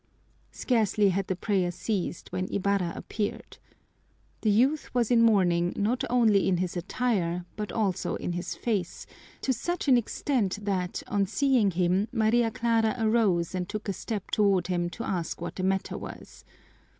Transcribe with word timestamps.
Scarcely 0.51 1.09
had 1.09 1.27
the 1.27 1.35
prayer 1.35 1.69
ceased 1.69 2.31
when 2.31 2.51
Ibarra 2.51 2.91
appeared. 2.95 3.59
The 4.41 4.49
youth 4.49 4.91
was 4.95 5.11
in 5.11 5.21
mourning 5.21 5.73
not 5.75 6.03
only 6.09 6.47
in 6.47 6.57
his 6.57 6.75
attire 6.75 7.45
but 7.55 7.71
also 7.71 8.15
in 8.15 8.33
his 8.33 8.55
face, 8.55 9.05
to 9.41 9.53
such 9.53 9.87
an 9.87 9.97
extent 9.97 10.65
that, 10.65 11.03
on 11.07 11.27
seeing 11.27 11.69
him, 11.69 12.07
Maria 12.11 12.49
Clara 12.49 12.95
arose 12.97 13.53
and 13.53 13.69
took 13.69 13.87
a 13.87 13.93
step 13.93 14.31
toward 14.31 14.65
him 14.65 14.89
to 14.89 15.03
ask 15.03 15.39
what 15.39 15.57
the 15.57 15.61
matter 15.63 15.99
was. 15.99 16.45